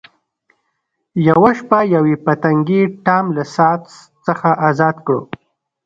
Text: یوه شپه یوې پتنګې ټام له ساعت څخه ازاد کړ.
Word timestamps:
یوه 1.27 1.51
شپه 1.57 1.79
یوې 1.95 2.15
پتنګې 2.25 2.81
ټام 3.05 3.25
له 3.35 3.43
ساعت 3.55 3.83
څخه 4.25 4.49
ازاد 4.67 4.95
کړ. 5.05 5.17